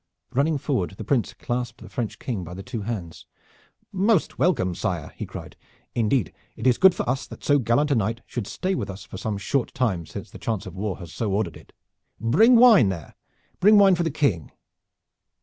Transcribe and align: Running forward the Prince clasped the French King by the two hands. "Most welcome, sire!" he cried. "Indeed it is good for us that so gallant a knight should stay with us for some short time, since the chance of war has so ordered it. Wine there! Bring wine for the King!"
Running 0.33 0.57
forward 0.57 0.95
the 0.97 1.03
Prince 1.03 1.35
clasped 1.35 1.79
the 1.81 1.87
French 1.87 2.17
King 2.17 2.43
by 2.43 2.55
the 2.55 2.63
two 2.63 2.81
hands. 2.81 3.27
"Most 3.91 4.39
welcome, 4.39 4.73
sire!" 4.73 5.13
he 5.15 5.27
cried. 5.27 5.55
"Indeed 5.93 6.33
it 6.55 6.65
is 6.65 6.79
good 6.79 6.95
for 6.95 7.07
us 7.07 7.27
that 7.27 7.43
so 7.43 7.59
gallant 7.59 7.91
a 7.91 7.95
knight 7.95 8.21
should 8.25 8.47
stay 8.47 8.73
with 8.73 8.89
us 8.89 9.03
for 9.03 9.17
some 9.17 9.37
short 9.37 9.75
time, 9.75 10.07
since 10.07 10.31
the 10.31 10.39
chance 10.39 10.65
of 10.65 10.73
war 10.75 10.97
has 10.97 11.13
so 11.13 11.31
ordered 11.31 11.55
it. 11.55 11.71
Wine 12.19 12.89
there! 12.89 13.13
Bring 13.59 13.77
wine 13.77 13.93
for 13.93 14.01
the 14.01 14.09
King!" 14.09 14.51